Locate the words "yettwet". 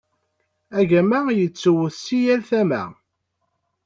1.39-1.93